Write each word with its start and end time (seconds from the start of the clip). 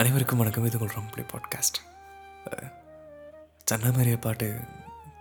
அனைவருக்கும் 0.00 0.40
வணக்கம். 0.40 0.66
இது 0.66 0.76
கொள்கிறோம் 0.78 1.08
ப்ளே 1.14 1.22
பாட்காஸ்ட் 1.30 1.78
சன்னா 3.70 3.88
மாதிரியே 3.96 4.18
பாட்டு 4.26 4.46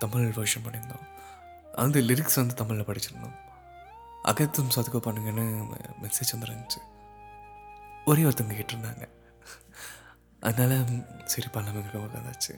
தமிழ் 0.03 0.27
வருஷன் 0.37 0.63
பண்ணியிருந்தோம் 0.65 1.07
அந்த 1.83 1.99
லிரிக்ஸ் 1.99 2.37
வந்து 2.39 2.55
தமிழில் 2.59 2.87
படிச்சிருந்தோம். 2.89 3.35
அகத்தும் 4.29 4.71
சதுக்கோ 4.75 5.01
பண்ணுங்கன்னு 5.07 5.45
மெசேஜ் 6.03 6.31
வந்துருந்துச்சு 6.35 6.79
ஒரே 8.05 8.23
ஒருத்தவங்க 8.23 8.57
கேட்டிருந்தாங்க. 8.59 9.07
அதனால் 10.39 11.03
சரி 11.33 11.51
பண்ணலாமே 11.57 11.83
உட்காந்தாச்சு 12.05 12.55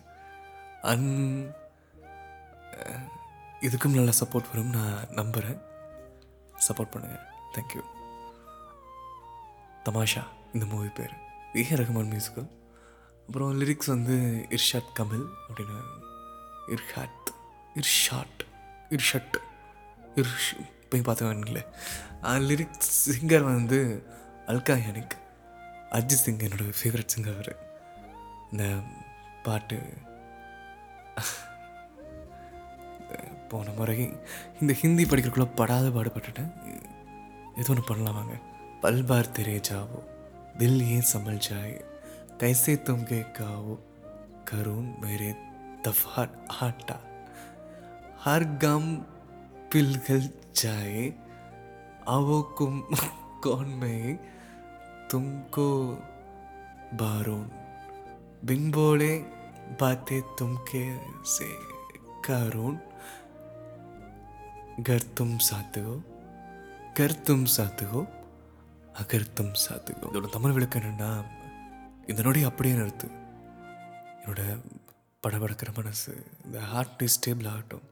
அன் 0.92 1.10
இதுக்கும் 3.68 3.98
நல்ல 3.98 4.16
சப்போர்ட் 4.22 4.54
வரும். 4.54 4.74
நான் 4.78 5.10
நம்புகிறேன் 5.22 5.60
சப்போர்ட் 6.68 6.94
பண்ணுங்கள் 6.96 7.28
தேங்க்யூ 7.58 7.84
தமாஷா 9.90 10.26
இந்த 10.54 10.66
மூவி 10.72 10.88
பேர். 10.88 11.22
ஏஆர் 11.54 11.82
ரகுமான் 11.82 12.12
மியூசிக்கல் 12.14 12.50
அப்புறம் 13.28 13.62
லிரிக்ஸ் 13.62 13.88
வந்து 13.88 14.46
இர்ஷாத் 14.50 14.94
கமல் 15.00 15.28
அப்படின்னு. 15.50 15.82
இர்ஹாத் 16.68 17.28
இர்ஷாட் 17.76 18.40
இர்ஷட் 18.90 19.38
இர்ஷ் 20.16 20.70
போய் 20.90 21.02
பார்த்துக்கோங்களே 21.02 21.66
லிரிக்ஸ் 22.24 22.92
சிங்கர் 23.10 23.44
வந்து 23.44 24.04
அல்கா 24.48 24.76
யானிக். 24.76 25.16
அர்ஜித் 25.92 26.24
சிங் 26.26 26.38
என்னோடய 26.38 26.74
ஃபேவரட் 26.84 27.10
சிங்கர் 27.16 27.34
அவர். 27.34 27.58
இந்த 28.52 28.80
பாட்டு. 29.44 29.82
போன 33.50 33.70
முறை 33.70 34.14
இந்த 34.62 34.74
ஹிந்தி 34.74 35.04
படிக்கிறக்குள்ளே 35.04 35.56
படாத 35.56 35.88
பாடுபட்டுட்டேன். 35.88 36.54
எது 37.56 37.70
ஒன்று 37.70 37.84
பண்ணலாம் 37.88 38.14
வாங்க 38.14 38.34
பல்பார் 38.82 39.32
தெரிய 39.32 39.62
ஜாவோ. 39.70 40.12
दिल 40.58 40.82
ये 40.82 41.02
समझ 41.02 41.50
जाए। 41.50 41.72
कैसे 42.42 42.76
तुम 42.76 43.04
के 43.04 43.22
गाओ 43.22 43.76
करून 44.48 44.96
मेरे 45.00 45.32
दफार 45.88 46.46
आटा। 46.62 47.00
हर 48.24 48.44
गम 48.44 48.96
पिलगल 49.72 50.30
जाए। 50.56 51.14
आवो 52.08 52.42
कुम, 52.42 52.84
कौन 53.44 53.70
में? 53.70 54.20
तुमको 55.12 55.68
बारून 56.94 57.52
बिन 58.46 58.72
बोले 58.72 59.18
बातें 59.82 60.22
तुम 60.22 60.58
के 60.58 60.98
से 61.26 61.48
करून 62.26 62.80
घर 64.80 65.00
तुम 65.00 65.38
साथ 65.38 65.78
हो, 65.78 66.04
घर 66.98 67.12
तुम 67.12 67.46
साथ 67.46 67.84
हो। 67.84 68.08
அகர்த்தம் 69.02 69.56
சாத்துக்கும். 69.66 70.12
இதோட 70.12 70.30
தமிழ் 70.30 70.52
விளக்கம் 70.52 70.82
என்னென்னா 70.82 71.12
இந்த 72.08 72.22
நொடி 72.22 72.44
அப்படியே 72.44 72.76
நிறுத்து. 72.76 73.08
என்னோட 74.22 74.44
படபடக்கிற 75.24 75.70
மனசு 75.76 76.14
இந்த 76.46 76.60
ஹார்ட் 76.60 77.04
ஸ்டேபிள் 77.16 77.50
ஆகட்டும். 77.52 77.86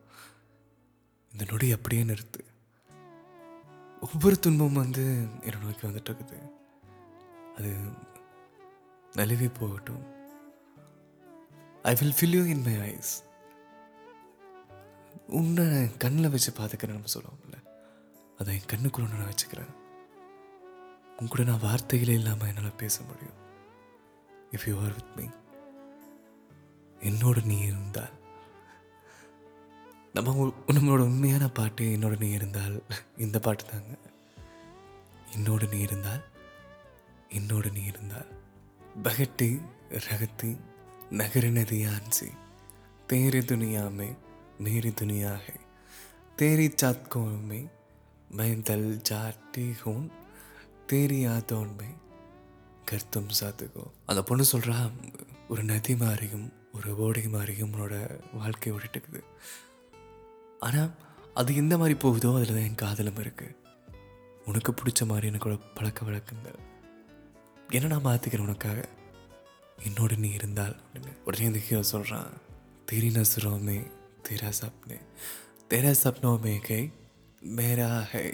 இந்த 1.31 1.43
நொடி 1.51 1.71
அப்படியே 1.71 2.03
நிறுத்து. 2.03 2.41
ஒவ்வொரு 4.01 4.39
துன்பமும் 4.39 4.81
வந்து 4.83 5.03
என்னை 5.41 5.59
நோக்கி 5.63 5.87
வந்துட்டு 5.87 6.13
இருக்குது 6.13 6.39
அது 7.57 7.71
நழுவி 9.13 9.47
போகட்டும். 9.47 10.03
I 11.83 11.93
will 11.99 12.17
fill 12.19 12.37
you 12.37 12.43
in 12.53 12.65
my 12.67 12.77
eyes 12.93 13.13
உன்னை 15.39 15.65
கண்ணில் 15.97 16.33
வச்சு 16.33 16.51
பார்த்துக்கிறேன் 16.51 16.97
நம்ம 16.97 17.13
சொல்லுவோம்ல. 17.13 17.57
அதை 18.39 18.55
என் 18.55 18.69
கண்ணுக்குள்ள 18.71 19.09
நான் 19.09 19.31
வச்சுக்கிறேன். 19.31 19.71
உன் 21.18 21.28
கூட 21.28 21.44
நான் 21.44 21.64
வார்த்தைகளே 21.64 22.14
இல்லாமல் 22.14 22.48
என்னால் 22.48 22.80
பேச 22.80 22.96
முடியும் 23.02 23.38
if 24.52 24.66
you 24.68 24.76
are 24.80 24.94
with 24.94 25.14
me 25.16 25.26
என்னோட 27.00 27.38
நீ 27.44 27.58
இருந்தால் 27.66 28.14
நம்ம 30.14 30.34
உ- 30.42 30.54
நம்மளோட 30.70 31.02
உண்மையான 31.08 31.46
பாட்டு 31.52 31.84
என்னோட 31.94 32.14
நீ 32.18 32.30
இருந்தால் 32.32 32.76
இந்த 33.18 33.38
பாட்டு 33.38 33.64
தாங்க 33.64 33.94
என்னோட 35.34 35.62
நீ 35.72 35.80
இருந்தால் 35.80 36.22
என்னோட 37.30 37.70
நீ 37.72 37.84
இருந்தால் 37.86 38.30
பகட்டி 39.02 39.50
ரகத்தி 40.06 40.52
நகர 41.16 41.46
நதியான்சி 41.54 42.28
तेरी 43.08 43.40
दुनिया 43.44 43.82
में 43.90 44.08
मेरी 44.60 44.90
दुनिया 44.92 45.32
है 45.42 45.54
तेरी 46.38 46.66
चातकों 46.74 47.20
में 47.48 47.60
मैं 48.30 48.48
दल 48.62 48.82
जाती 49.04 49.66
हूँ 49.80 49.98
तेरी 50.88 51.18
यादों 51.20 51.62
में 51.78 51.92
घर 52.88 53.00
तुम 53.14 53.24
சாத்துக்கோ 53.38 53.84
அந்த 54.10 54.20
பொண்ணு 54.22 54.44
சொல்கிறா 54.52 54.76
ஒரு 55.48 55.62
நதி 55.64 55.94
மாதிரியும் 56.02 56.46
ஒரு 56.76 56.90
ஓடை 57.04 57.24
மாதிரியும் 57.28 57.72
உன்னோட 57.72 57.94
வாழ்க்கை 58.34 58.72
ஓடிட்டு 58.72 58.98
இருக்குது 58.98 59.22
ஆனால் 60.60 60.90
அது 61.34 61.52
எந்த 61.54 61.74
மாதிரி 61.76 61.96
போகுதோ 62.04 62.30
அதில் 62.36 62.54
தான் 62.54 62.68
என் 62.68 62.82
காதலும் 62.82 63.20
இருக்குது 63.22 63.54
உனக்கு 64.46 64.72
பிடிச்ச 64.72 65.04
மாதிரி 65.06 65.30
எனக்கோட 65.32 65.56
பழக்க 65.74 66.06
வழக்கங்கள் 66.06 66.58
என்ன 67.70 67.86
நான் 67.86 68.06
மாற்றிக்கிறேன் 68.06 68.46
உனக்காக 68.46 68.80
என்னோட 69.86 70.12
நீ 70.16 70.30
இருந்தால் 70.32 70.76
அப்படின்னு 70.84 71.22
உடனே 71.26 71.46
இந்த 71.46 71.62
ஹீரோ 71.66 71.84
சொல்கிறான் 71.92 72.32
तेरी 72.88 73.08
नजरों 73.10 73.58
में 73.60 73.80
तेरा 74.26 74.50
सपने 74.52 74.96
तेरा 75.70 75.92
सपनों 75.94 76.38
में 76.38 76.60
गई 76.68 76.84
मेरा 77.54 77.88
है 78.12 78.26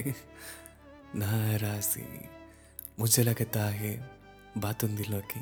नाराजी 1.14 2.04
ముజ్జలకి 2.97 3.45
తాగే 3.55 3.93
బాతుందిలోకి 4.57 5.41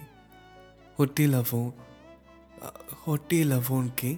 హొట్టి 0.99 1.25
లవో 1.27 1.61
హొట్టి 3.03 3.39
లవోన్కి 3.43 4.11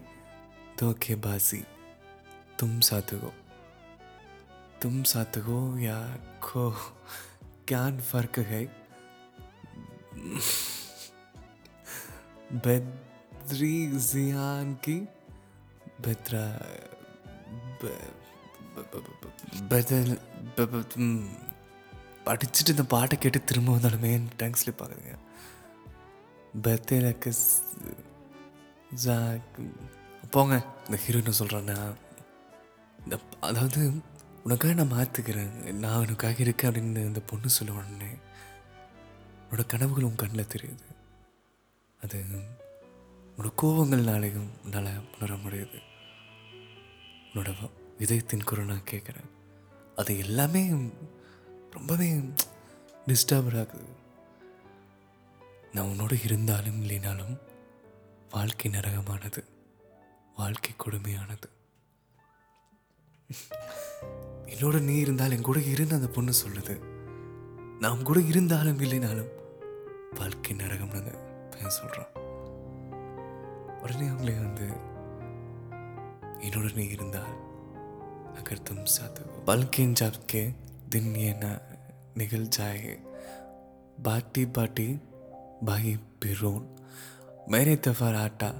धोखेबाजी 0.79 1.63
तुम 2.59 2.79
साथ 2.79 3.13
हो 3.13 3.31
तुम 4.81 5.01
साथ 5.03 5.37
हो 5.37 5.57
या 5.79 5.97
खो 6.41 6.69
क्या 7.67 7.81
फ़र्क 8.01 8.37
है 8.49 8.61
बद्री 12.57 13.75
जियान 14.03 14.73
की 14.85 14.97
बदरा 16.01 16.45
बदल 19.71 20.15
படிச்சுட்டு 22.27 22.73
இந்த 22.75 22.85
பாட்டை 22.93 23.15
கேட்டு 23.17 23.39
திரும்ப 23.49 23.75
வந்தாலுமே 23.75 24.11
டேங்க் 24.37 24.61
ஸ்லிப் 24.61 24.83
ஆகுதுங்க. 24.83 25.15
பத்தேலக்கு 26.65 27.31
போங்க 30.35 30.55
இந்த 30.85 30.97
ஹீரோ 31.03 31.19
சொல்கிறேன்னா 31.39 31.77
இந்த 33.03 33.15
அதாவது 33.39 33.81
உனக்காக 34.43 34.73
நான் 34.73 34.93
மாற்றுக்கிறேன் 34.93 35.53
நான் 35.83 36.03
உனக்காக 36.05 36.43
இருக்கேன் 36.45 36.69
அப்படின்னு 36.69 37.07
இந்த 37.11 37.21
பொண்ணு 37.31 37.49
சொல்ல 37.57 37.73
உடனே 37.79 38.11
உன்னோட 39.49 39.63
கனவுகள் 39.67 40.07
உன் 40.09 40.21
கண்ணில் 40.21 40.51
தெரியுது. 40.53 40.87
அது 42.01 42.17
உன்னோட 43.35 43.49
கோபங்கள்னாலையும் 43.61 44.49
உன்னால் 44.65 44.91
உணர 45.13 45.35
முடியுது. 45.43 45.79
உன்னோட 47.33 47.51
இதயத்தின் 47.99 48.47
குரல் 48.49 48.71
நான் 48.71 48.89
கேட்குறேன். 48.91 49.29
அது 49.95 50.11
எல்லாமே 50.25 50.63
ரொம்பவே 51.71 52.07
டிஸ்டர்பர் 53.07 53.59
ஆகுது 53.59 53.85
நான் 55.71 55.85
உன்னோட 55.85 56.25
இருந்தாலும் 56.25 56.83
இல்லைனாலும் 56.83 57.37
வாழ்க்கை 58.29 58.71
நரகமானது 58.71 59.41
வாழ்க்கை 60.35 60.71
கொடுமையானது. 60.77 61.47
என்னோட 64.45 64.81
நீ 64.81 64.95
இருந்தால் 64.95 65.31
என் 65.31 65.41
கூட 65.41 65.59
இருந்து 65.59 65.95
அந்த 65.95 66.07
பொண்ணு 66.07 66.33
சொல்லுது. 66.45 66.75
நாம் 67.79 68.03
கூட 68.03 68.19
இருந்தாலும் 68.21 68.79
இல்லைனாலும் 68.79 69.31
வாழ்க்கை 70.15 70.55
நரகம்னு 70.55 71.15
பையன் 71.51 71.77
சொல்கிறான் 71.79 72.13
உடனே 73.81 74.07
அவங்களே 74.07 74.37
வந்து 74.39 74.67
என்னோட 76.39 76.75
நீ 76.75 76.85
இருந்தால் 76.85 77.35
அகர்த்தம் 78.33 78.87
சாத்து. 78.95 79.43
வாழ்க்கையின் 79.45 79.95
சாப்பிக்கே 79.95 80.53
दिन 80.92 81.06
ये 81.16 81.32
ना 81.34 81.52
निकल 82.18 82.44
जाए 82.48 82.96
बाटी 84.00 84.44
बाटी 84.56 84.88
भाई 85.64 85.94
पिरोन 86.22 86.60
मेरे 87.50 87.76
तफर 87.86 88.14
आटा 88.16 88.50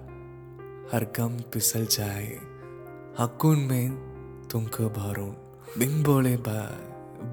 हर 0.93 1.05
गम 1.17 1.37
पिसल 1.53 1.87
जाए 1.91 2.33
हकुन 3.19 3.59
में 3.71 3.87
तुमको 4.53 4.89
भरोन 4.93 5.35
बिन 5.79 6.03
बोले 6.03 6.37
बा 6.47 6.59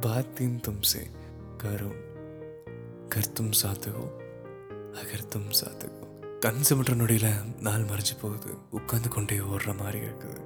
बात 0.05 0.35
दिन 0.37 0.57
तुमसे 0.65 1.03
करूं 1.63 1.93
कर 3.13 3.25
तुम 3.37 3.51
साथ 3.61 3.87
हो 3.89 4.03
अगर 5.01 5.21
तुम 5.33 5.49
साथ 5.61 5.81
हो 5.85 5.95
கண் 6.43 6.61
சிமிட்டுற 6.67 6.93
நொடியில் 6.99 7.31
நாள் 7.65 7.85
மறைஞ்சு 7.87 8.13
போகுது 8.19 8.51
உட்காந்து 8.77 9.09
கொண்டே 9.15 9.37
ஓடுற 9.47 9.69
மாதிரி 9.79 9.99
இருக்குது 10.05 10.37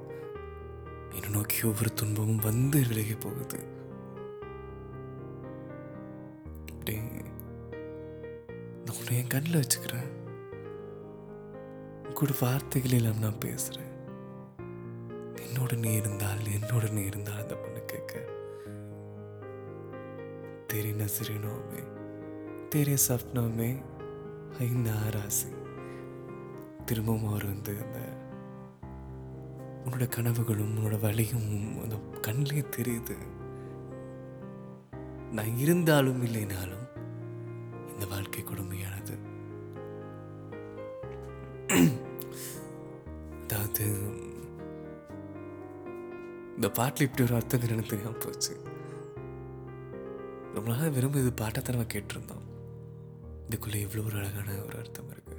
என்னை 1.16 1.28
நோக்கி 1.34 1.58
ஒவ்வொரு 1.68 1.90
துன்பமும் 2.00 2.40
வந்து 2.46 2.78
விலகி 2.88 3.16
போகுது 3.24 3.58
அப்படியே 6.78 7.00
நான் 7.00 7.22
உன்னை 8.90 8.94
உன்னை 8.94 9.14
என் 9.18 9.32
கண்ணில் 9.34 9.60
வச்சுக்கிறேன் 9.60 10.10
உன் 12.04 12.14
கூட 12.14 12.34
வார்த்தைகள் 12.40 12.96
இல்லாம 12.96 13.18
நான் 13.18 13.42
பேசுகிறேன் 13.44 13.92
என்னோட 15.44 15.74
நீ 15.76 15.92
இருந்தால் 15.94 16.46
என்னோட 16.58 16.92
நீ 16.92 17.04
இருந்தால் 17.04 17.42
அந்த 17.42 17.56
பொண்ணு 17.56 17.82
கேட்க 17.86 18.12
तेरी 20.70 20.92
नजरों 20.94 21.58
में 21.66 21.82
तेरे 22.70 22.96
सपनों 23.02 23.48
में 23.58 23.74
ஐ 24.58 24.66
நாராசி 24.80 25.48
திரும்பவும் 26.84 27.28
அவர் 27.28 27.46
வந்து 27.46 27.72
அந்த 27.82 27.98
உன்னோட 29.84 30.04
கனவுகளும் 30.08 30.68
உன்னோட 30.68 30.96
வழியும் 31.00 31.48
அந்த 31.82 31.96
கண்ணிலே 32.20 32.62
தெரியுது 32.76 33.16
நான் 35.37 35.57
இருந்தாலும் 35.57 36.21
இல்லைனாலும் 36.25 36.85
இந்த 37.91 38.05
வாழ்க்கை 38.05 38.43
கொடுமையானது. 38.43 39.15
அதாவது 43.43 43.85
இந்த 46.55 46.69
பாட்டில் 46.77 47.07
இப்படி 47.07 47.23
ஒரு 47.27 47.35
அர்த்தம் 47.35 47.61
எனக்கு 47.61 47.91
தெரியாம 47.91 48.17
போச்சு. 48.17 48.53
ரொம்ப 50.53 50.67
நாளாக 50.69 50.89
விரும்பி 50.89 51.19
இது 51.19 51.33
பாட்டை 51.33 51.61
தான் 51.61 51.75
நம்ம 51.75 51.91
கேட்டிருந்தோம். 51.93 52.45
இதுக்குள்ளே 53.47 53.79
இவ்வளோ 53.85 54.05
ஒரு 54.05 54.17
அழகான 54.17 54.57
ஒரு 54.65 54.77
அர்த்தம் 54.77 55.11
இருக்கு. 55.11 55.37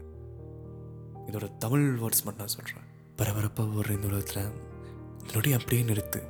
இதோட 1.28 1.56
தமிழ் 1.58 1.84
வேர்ட்ஸ் 2.00 2.25
மட்டும் 2.25 2.44
நான் 2.44 2.56
சொல்கிறேன் 2.56 2.88
பரபரப்பாக 3.16 3.76
ஓடுற 3.81 3.90
இந்த 3.90 4.06
உலகத்தில் 4.06 4.69
இதனுடைய 5.25 5.58
அப்படியே 5.58 5.82
நிறுத்து. 5.82 6.22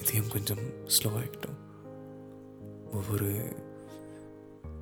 இதையும் 0.00 0.32
கொஞ்சம் 0.34 0.64
ஸ்லோவாகிட்டோம் 0.96 1.60
ஒவ்வொரு 2.96 3.56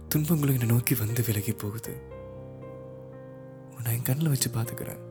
துன்பங்களும் 0.08 0.58
என்னை 0.58 0.74
நோக்கி 0.74 0.94
வந்து 0.94 1.22
விலகி 1.26 1.52
போகுது. 1.52 1.94
உன்னை 3.76 3.92
என் 3.92 4.02
கண்ணில் 4.02 4.28
வச்சு 4.28 4.50
பார்த்துக்கிறேன். 4.50 5.02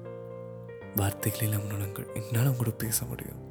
வார்த்தைகள் 0.95 1.41
இல்லாமல் 1.41 1.67
நலங்கள் 1.67 2.07
என்னால் 2.13 2.41
அவங்க 2.41 2.57
கூட 2.57 2.69
பேச 2.69 3.05
முடியும். 3.05 3.41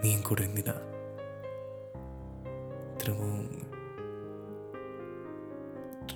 நீ 0.00 0.12
என் 0.12 0.22
கூட 0.22 0.42
இருந்தினா. 0.42 0.76
திரும்பவும் 2.96 3.50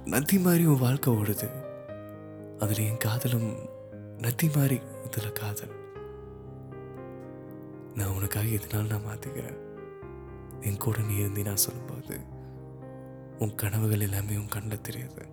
நதி 0.05 0.39
மாதிரி 0.39 0.67
உன் 0.67 0.79
வாழ்க்கை 0.79 1.15
ஓடுது. 1.15 1.51
அதில் 2.59 2.89
என் 2.89 2.97
காதலும் 2.97 3.57
நதி 4.19 4.51
மாதிரி 4.55 4.81
இதில் 5.05 5.33
காதல். 5.33 5.79
நான் 7.95 8.15
உனக்காக 8.15 8.47
எதனால 8.47 8.87
நான் 8.87 9.07
மாற்றிக்கிறேன் 9.07 9.70
என் 10.61 10.77
கூட 10.77 10.99
நீ 10.99 11.15
இருந்து 11.17 11.43
நான் 11.43 11.57
சொல்லும்போது 11.57 12.21
உன் 13.39 13.55
கனவுகள் 13.55 14.01
எல்லாமே 14.01 14.37
உன் 14.37 14.49
கண்ணில் 14.49 14.81
தெரியுது. 14.81 15.25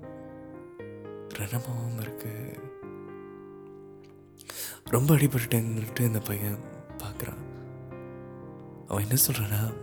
ரணமாகவும் 1.33 2.01
இருக்கு. 2.01 2.59
ரொம்ப 4.83 5.15
அடிபட்டுட்டேன்னுட்டு 5.15 5.99
இந்த 5.99 6.19
பையன் 6.19 6.59
பார்க்குறான். 6.97 7.45
அவன் 8.87 9.03
என்ன 9.03 9.21
சொல்கிறான்னா 9.27 9.75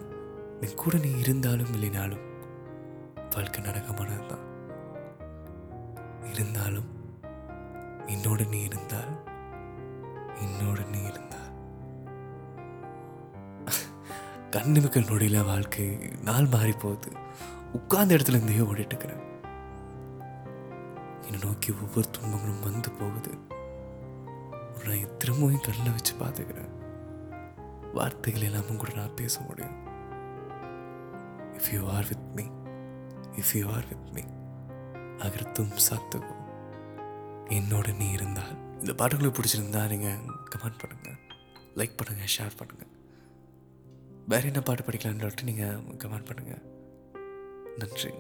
என் 0.61 0.75
கூட 0.75 0.97
நீ 0.97 1.19
இருந்தாலும் 1.19 1.73
இல்லைனாலும் 1.73 2.33
வாழ்க்கை 3.31 3.65
நடக்கமானது 3.65 4.27
தான் 4.27 4.53
இருந்தாலும் 6.33 6.89
என்னோட 8.07 8.49
நீ 8.49 8.63
இருந்தால் 8.63 9.25
என்னோட 10.35 10.89
நீ 10.89 11.01
இருந்தால் 11.03 11.44
கண்ணுமிக்க 14.55 14.99
நொடியில 15.07 15.45
வாழ்க்கை 15.45 15.99
நாள் 16.25 16.47
மாறி 16.47 16.73
போகுது 16.73 17.13
உட்கார்ந்த 17.73 18.15
இடத்துல 18.15 18.29
இருந்தே 18.29 18.59
ஓடிட்டு 18.59 19.23
என்னை 21.25 21.41
நோக்கி 21.43 21.73
ஒவ்வொரு 21.73 22.11
துன்பங்களும் 22.11 22.61
வந்து 22.61 22.91
போகுது. 22.91 23.39
நான் 24.85 25.17
திரும்பவும் 25.17 25.61
கண்ணில் 25.61 25.91
வச்சு 25.91 26.15
பார்த்துக்கிறேன். 26.15 26.71
வார்த்தைகள் 27.95 28.43
எல்லாமும் 28.43 28.77
கூட 28.77 28.93
நான் 28.95 29.15
பேச 29.15 29.41
முடியும். 29.41 29.77
If 31.59 31.73
you 31.73 31.89
are 31.89 32.07
with 32.09 32.35
me 32.35 32.43
if 33.37 33.57
you 33.57 33.69
are 33.71 33.85
with 33.89 34.09
me 34.13 34.21
அகர் 35.19 35.79
சாத்துக்கும் 35.91 36.43
என்னோட 37.49 37.97
நீ 37.97 38.11
இருந்தால் 38.11 38.79
இந்த 38.79 38.95
பாட்டுகளை 38.95 39.33
பிடிச்சிருந்தா 39.33 39.89
நீங்கள் 39.89 40.19
கமெண்ட் 40.57 40.81
பண்ணுங்கள் 40.83 41.19
லைக் 41.75 41.97
பண்ணுங்கள் 42.03 42.35
ஷேர் 42.39 42.59
பண்ணுங்கள் 42.63 42.94
வேறு 44.29 44.45
என்ன 44.45 44.61
பாட்டு 44.61 44.83
படிக்கலான்னு 44.83 45.43
நீங்கள் 45.43 45.77
கமெண்ட் 45.77 46.25
பண்ணுங்கள் 46.25 46.63
நன்றி. 47.79 48.11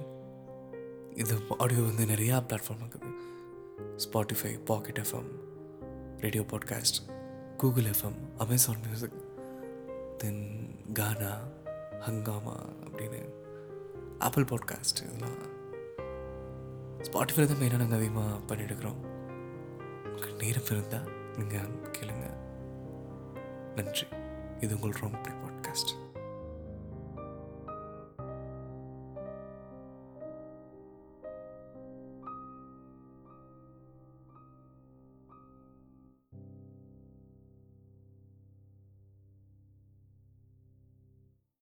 இது 1.14 1.38
ஆடியோ 1.58 1.82
வந்து 1.82 2.04
நிறையா 2.04 2.42
பிளாட்ஃபார்ம் 2.48 2.84
இருக்குது. 2.84 3.12
Spotify 3.96 4.64
pocket 4.64 4.98
FM 4.98 5.30
radio 6.18 6.42
podcast 6.42 6.98
Google 7.56 7.82
FM 7.82 8.36
Amazon 8.38 8.80
music 8.80 9.24
then 10.18 10.68
Gaana 10.92 11.38
Hungama 12.00 12.56
அப்படின்னு 12.84 13.28
ஆப்பிள் 14.18 14.44
பாட்காஸ்ட் 14.44 15.02
இதெல்லாம் 15.02 15.52
ஸ்பாட்டிஃபை 16.98 17.46
தான் 17.46 17.56
மெயினாக 17.56 17.76
நாங்கள் 17.76 17.98
அதிகமாக 17.98 18.54
பண்ணிட்டுருக்குறோம். 18.54 19.00
உங்களுக்கு 20.04 20.44
நேரம் 20.44 20.64
இருந்தால் 20.64 21.36
நீங்கள் 21.36 21.90
கேளுங்க. 21.90 22.30
நன்றி. 23.74 24.06
இது 24.60 24.74
உங்கள் 24.74 25.00
ரொம்ப 25.00 25.18
பாட்காஸ்ட் 25.74 25.92